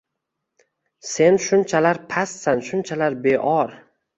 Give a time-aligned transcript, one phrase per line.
[1.09, 3.79] Sen shunchalar pastsan shunchalar beor